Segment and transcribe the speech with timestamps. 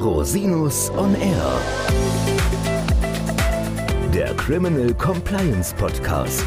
[0.00, 1.60] Rosinus on Air.
[4.14, 6.42] Der Criminal Compliance Podcast.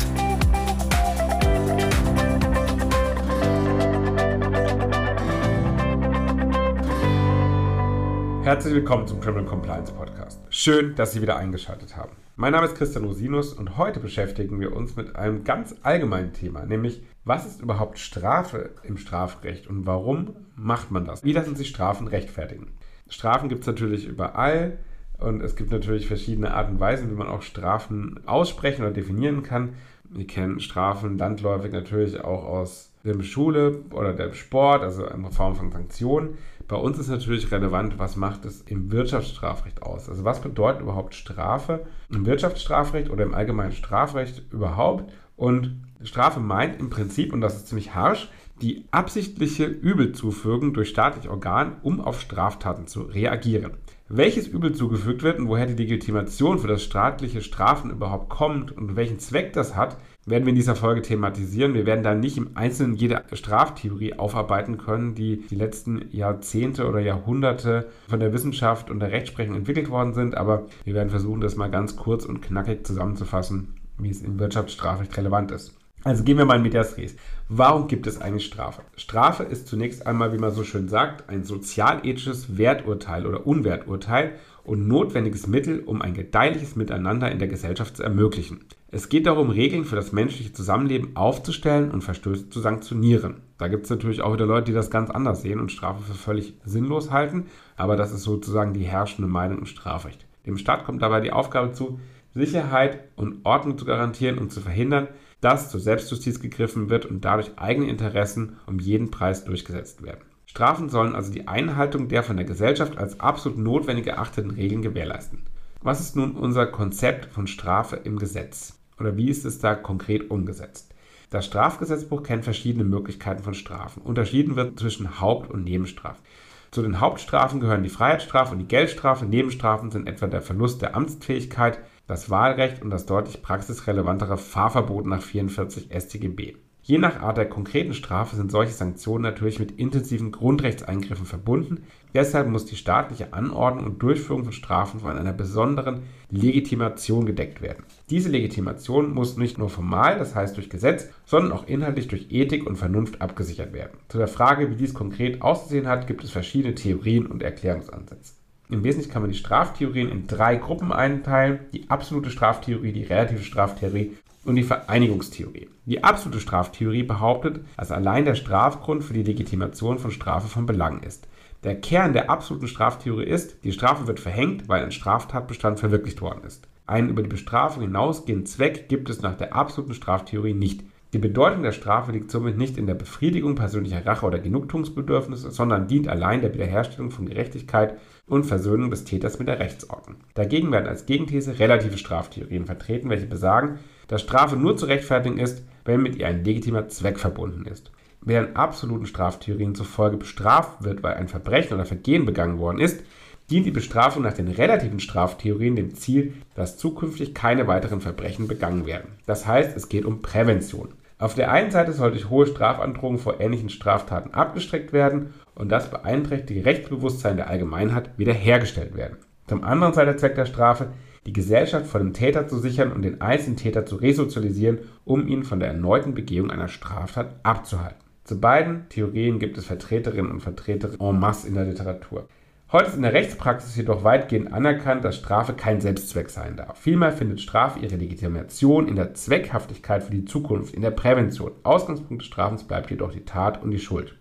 [8.42, 10.42] Herzlich willkommen zum Criminal Compliance Podcast.
[10.50, 12.14] Schön, dass Sie wieder eingeschaltet haben.
[12.36, 16.66] Mein Name ist Christian Rosinus und heute beschäftigen wir uns mit einem ganz allgemeinen Thema,
[16.66, 21.24] nämlich was ist überhaupt Strafe im Strafrecht und warum macht man das?
[21.24, 22.72] Wie lassen sich Strafen rechtfertigen?
[23.14, 24.80] Strafen gibt es natürlich überall
[25.20, 29.44] und es gibt natürlich verschiedene Arten und Weisen, wie man auch Strafen aussprechen oder definieren
[29.44, 29.76] kann.
[30.10, 35.56] Wir kennen Strafen landläufig natürlich auch aus der Schule oder der Sport, also eine Form
[35.56, 36.38] von Sanktionen.
[36.68, 40.10] Bei uns ist natürlich relevant, was macht es im Wirtschaftsstrafrecht aus?
[40.10, 45.12] Also was bedeutet überhaupt Strafe im Wirtschaftsstrafrecht oder im allgemeinen Strafrecht überhaupt?
[45.36, 48.30] Und Strafe meint im Prinzip, und das ist ziemlich harsch,
[48.62, 53.72] die absichtliche Übelzufügung durch staatliche Organe, um auf Straftaten zu reagieren.
[54.10, 58.96] Welches Übel zugefügt wird und woher die Legitimation für das staatliche Strafen überhaupt kommt und
[58.96, 61.74] welchen Zweck das hat, werden wir in dieser Folge thematisieren.
[61.74, 67.00] Wir werden da nicht im Einzelnen jede Straftheorie aufarbeiten können, die die letzten Jahrzehnte oder
[67.00, 71.56] Jahrhunderte von der Wissenschaft und der Rechtsprechung entwickelt worden sind, aber wir werden versuchen, das
[71.56, 75.76] mal ganz kurz und knackig zusammenzufassen, wie es im Wirtschaftsstrafrecht relevant ist.
[76.06, 77.16] Also gehen wir mal in Medias Res.
[77.48, 78.82] Warum gibt es eigentlich Strafe?
[78.98, 84.34] Strafe ist zunächst einmal, wie man so schön sagt, ein sozialethisches Werturteil oder Unwerturteil
[84.66, 88.66] und notwendiges Mittel, um ein gedeihliches Miteinander in der Gesellschaft zu ermöglichen.
[88.92, 93.42] Es geht darum, Regeln für das menschliche Zusammenleben aufzustellen und Verstöße zu sanktionieren.
[93.58, 96.18] Da gibt es natürlich auch wieder Leute, die das ganz anders sehen und Strafe für
[96.18, 97.46] völlig sinnlos halten,
[97.78, 100.26] aber das ist sozusagen die herrschende Meinung im Strafrecht.
[100.46, 102.02] Dem Staat kommt dabei die Aufgabe zu,
[102.34, 105.08] Sicherheit und Ordnung zu garantieren und zu verhindern,
[105.44, 110.22] dass zur Selbstjustiz gegriffen wird und dadurch eigene Interessen um jeden Preis durchgesetzt werden.
[110.46, 115.44] Strafen sollen also die Einhaltung der von der Gesellschaft als absolut notwendig erachteten Regeln gewährleisten.
[115.82, 118.80] Was ist nun unser Konzept von Strafe im Gesetz?
[119.00, 120.94] Oder wie ist es da konkret umgesetzt?
[121.30, 124.02] Das Strafgesetzbuch kennt verschiedene Möglichkeiten von Strafen.
[124.04, 126.24] Unterschieden wird zwischen Haupt- und Nebenstrafen.
[126.72, 129.26] Zu den Hauptstrafen gehören die Freiheitsstrafe und die Geldstrafe.
[129.26, 135.22] Nebenstrafen sind etwa der Verlust der Amtsfähigkeit, das Wahlrecht und das deutlich praxisrelevantere Fahrverbot nach
[135.22, 136.56] 44 StGB.
[136.86, 141.84] Je nach Art der konkreten Strafe sind solche Sanktionen natürlich mit intensiven Grundrechtseingriffen verbunden.
[142.14, 147.86] Deshalb muss die staatliche Anordnung und Durchführung von Strafen von einer besonderen Legitimation gedeckt werden.
[148.10, 152.68] Diese Legitimation muss nicht nur formal, das heißt durch Gesetz, sondern auch inhaltlich durch Ethik
[152.68, 153.98] und Vernunft abgesichert werden.
[154.10, 158.34] Zu der Frage, wie dies konkret auszusehen hat, gibt es verschiedene Theorien und Erklärungsansätze.
[158.70, 161.60] Im Wesentlichen kann man die Straftheorien in drei Gruppen einteilen.
[161.74, 165.70] Die absolute Straftheorie, die relative Straftheorie und die Vereinigungstheorie.
[165.86, 171.02] Die absolute Straftheorie behauptet, dass allein der Strafgrund für die Legitimation von Strafe von Belang
[171.04, 171.28] ist.
[171.64, 176.44] Der Kern der absoluten Straftheorie ist, die Strafe wird verhängt, weil ein Straftatbestand verwirklicht worden
[176.46, 176.68] ist.
[176.86, 180.84] Einen über die Bestrafung hinausgehenden Zweck gibt es nach der absoluten Straftheorie nicht.
[181.14, 185.88] Die Bedeutung der Strafe liegt somit nicht in der Befriedigung persönlicher Rache oder Genugtuungsbedürfnisse, sondern
[185.88, 190.16] dient allein der Wiederherstellung von Gerechtigkeit und Versöhnung des Täters mit der Rechtsordnung.
[190.34, 195.64] Dagegen werden als Gegenthese relative Straftheorien vertreten, welche besagen, dass Strafe nur zu rechtfertigen ist,
[195.86, 197.92] wenn mit ihr ein legitimer Zweck verbunden ist.
[198.22, 203.04] Während absoluten Straftheorien zufolge bestraft wird, weil ein Verbrechen oder Vergehen begangen worden ist,
[203.52, 208.88] dient die Bestrafung nach den relativen Straftheorien dem Ziel, dass zukünftig keine weiteren Verbrechen begangen
[208.88, 209.12] werden.
[209.28, 210.90] Das heißt, es geht um Prävention.
[211.24, 215.90] Auf der einen Seite soll durch hohe Strafandrohungen vor ähnlichen Straftaten abgestreckt werden und das
[215.90, 219.20] beeinträchtige Rechtsbewusstsein der Allgemeinheit wiederhergestellt werden.
[219.48, 220.88] Zum anderen sei der Zweck der Strafe,
[221.26, 225.46] die Gesellschaft vor dem Täter zu sichern und den einzelnen Täter zu resozialisieren, um ihn
[225.46, 228.04] von der erneuten Begehung einer Straftat abzuhalten.
[228.26, 232.28] Zu beiden Theorien gibt es Vertreterinnen und Vertreter en masse in der Literatur.
[232.74, 236.80] Heute ist in der Rechtspraxis jedoch weitgehend anerkannt, dass Strafe kein Selbstzweck sein darf.
[236.80, 241.52] Vielmehr findet Strafe ihre Legitimation in der Zweckhaftigkeit für die Zukunft, in der Prävention.
[241.62, 244.16] Ausgangspunkt des Strafens bleibt jedoch die Tat und die Schuld.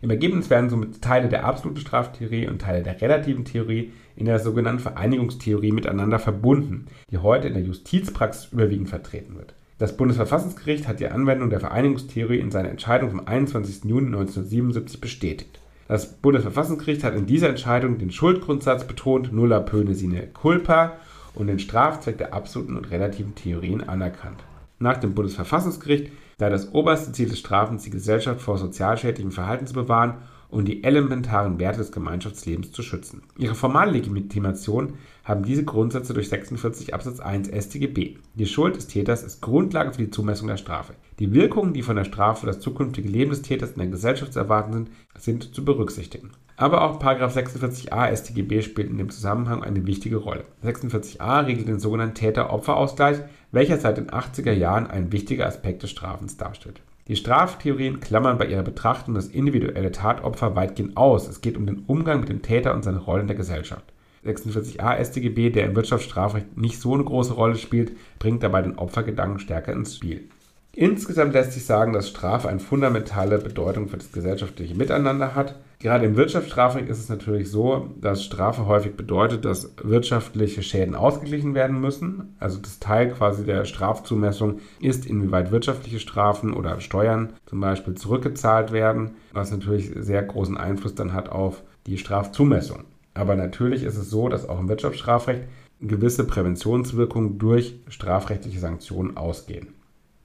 [0.00, 4.38] Im Ergebnis werden somit Teile der absoluten Straftheorie und Teile der relativen Theorie in der
[4.38, 9.52] sogenannten Vereinigungstheorie miteinander verbunden, die heute in der Justizpraxis überwiegend vertreten wird.
[9.76, 13.84] Das Bundesverfassungsgericht hat die Anwendung der Vereinigungstheorie in seiner Entscheidung vom 21.
[13.84, 15.60] Juni 1977 bestätigt.
[15.88, 20.98] Das Bundesverfassungsgericht hat in dieser Entscheidung den Schuldgrundsatz betont, nulla pöne sine culpa,
[21.34, 24.44] und den Strafzweck der absoluten und relativen Theorien anerkannt.
[24.78, 29.72] Nach dem Bundesverfassungsgericht sei das oberste Ziel des Strafens, die Gesellschaft vor sozialschädlichem Verhalten zu
[29.72, 30.14] bewahren
[30.50, 33.22] und die elementaren Werte des Gemeinschaftslebens zu schützen.
[33.36, 38.16] Ihre formale Legitimation haben diese Grundsätze durch 46 Absatz 1 StGB.
[38.34, 40.94] Die Schuld des Täters ist Grundlage für die Zumessung der Strafe.
[41.18, 44.32] Die Wirkungen, die von der Strafe für das zukünftige Leben des Täters in der Gesellschaft
[44.32, 46.30] zu erwarten sind, sind zu berücksichtigen.
[46.56, 50.44] Aber auch 46a StGB spielt in dem Zusammenhang eine wichtige Rolle.
[50.64, 53.18] 46a regelt den sogenannten Täter-Opfer-Ausgleich,
[53.52, 56.80] welcher seit den 80er Jahren ein wichtiger Aspekt des Strafens darstellt.
[57.08, 61.26] Die Straftheorien klammern bei ihrer Betrachtung das individuelle Tatopfer weitgehend aus.
[61.26, 63.84] Es geht um den Umgang mit dem Täter und seine Rolle in der Gesellschaft.
[64.26, 69.38] 46a StGB, der im Wirtschaftsstrafrecht nicht so eine große Rolle spielt, bringt dabei den Opfergedanken
[69.38, 70.28] stärker ins Spiel.
[70.74, 75.54] Insgesamt lässt sich sagen, dass Strafe eine fundamentale Bedeutung für das gesellschaftliche Miteinander hat.
[75.80, 81.54] Gerade im Wirtschaftsstrafrecht ist es natürlich so, dass Strafe häufig bedeutet, dass wirtschaftliche Schäden ausgeglichen
[81.54, 82.34] werden müssen.
[82.40, 88.72] Also das Teil quasi der Strafzumessung ist, inwieweit wirtschaftliche Strafen oder Steuern zum Beispiel zurückgezahlt
[88.72, 92.84] werden, was natürlich sehr großen Einfluss dann hat auf die Strafzumessung.
[93.14, 95.44] Aber natürlich ist es so, dass auch im Wirtschaftsstrafrecht
[95.80, 99.77] gewisse Präventionswirkungen durch strafrechtliche Sanktionen ausgehen.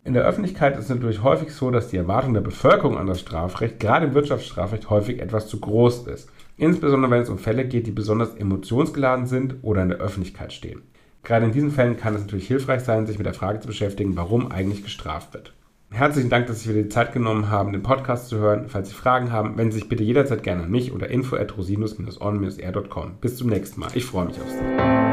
[0.06, 3.22] In der Öffentlichkeit ist es natürlich häufig so, dass die Erwartung der Bevölkerung an das
[3.22, 6.30] Strafrecht, gerade im Wirtschaftsstrafrecht, häufig etwas zu groß ist.
[6.58, 10.82] Insbesondere wenn es um Fälle geht, die besonders emotionsgeladen sind oder in der Öffentlichkeit stehen.
[11.24, 14.18] Gerade in diesen Fällen kann es natürlich hilfreich sein, sich mit der Frage zu beschäftigen,
[14.18, 15.54] warum eigentlich gestraft wird.
[15.90, 18.66] Herzlichen Dank, dass Sie wieder die Zeit genommen haben, den Podcast zu hören.
[18.68, 21.56] Falls Sie Fragen haben, wenden Sie sich bitte jederzeit gerne an mich oder info at
[21.58, 23.12] rosinus-on-r.com.
[23.22, 23.90] Bis zum nächsten Mal.
[23.94, 25.13] Ich freue mich auf Sie.